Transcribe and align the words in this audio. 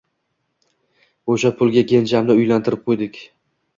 O`sha 1.33 1.51
pulga 1.59 1.85
kenjamni 1.91 2.37
uylantirib 2.41 2.85
qo`ydik 2.89 3.21